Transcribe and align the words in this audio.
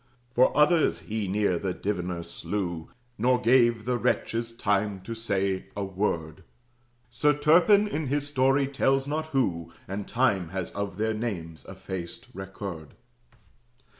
Four 0.31 0.51
others 0.57 1.01
he 1.01 1.27
near 1.27 1.59
that 1.59 1.83
Diviner 1.83 2.23
slew, 2.23 2.89
Nor 3.19 3.39
gave 3.39 3.85
the 3.85 3.99
wretches 3.99 4.51
time 4.51 4.99
to 5.01 5.13
say 5.13 5.67
a 5.75 5.83
word. 5.83 6.43
Sir 7.11 7.33
Turpin 7.37 7.87
in 7.87 8.07
his 8.07 8.25
story 8.27 8.65
tells 8.65 9.05
not 9.05 9.27
who, 9.27 9.71
And 9.87 10.07
Time 10.07 10.49
has 10.49 10.71
of 10.71 10.97
their 10.97 11.13
names 11.13 11.65
effaced 11.69 12.29
record. 12.33 12.95